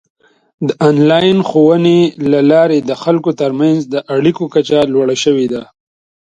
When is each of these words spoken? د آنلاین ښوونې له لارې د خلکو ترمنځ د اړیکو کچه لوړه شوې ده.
د 0.67 0.69
آنلاین 0.89 1.37
ښوونې 1.49 1.99
له 2.31 2.39
لارې 2.51 2.79
د 2.89 2.91
خلکو 3.03 3.31
ترمنځ 3.41 3.79
د 3.93 3.95
اړیکو 4.15 4.43
کچه 4.53 4.79
لوړه 4.93 5.15
شوې 5.23 5.47
ده. 5.53 5.63